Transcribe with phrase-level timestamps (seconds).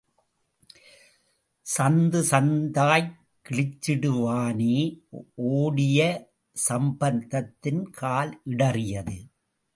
[1.77, 3.13] சந்து சந்தாய்க்
[3.49, 5.03] கிழிச்சுடுவானே...
[5.33, 5.99] ஓடிய
[6.53, 9.17] சம்பந்தத்தின் கால் இடறியது.